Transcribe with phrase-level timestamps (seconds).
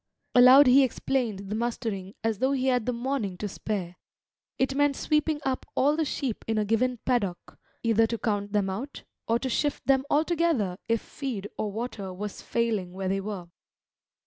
[0.33, 3.97] Aloud he explained the mustering as though he had the morning to spare.
[4.57, 8.67] It meant sweeping up all the sheep in a given paddock, either to count them
[8.67, 13.49] out, or to shift them altogether if feed or water was failing where they were.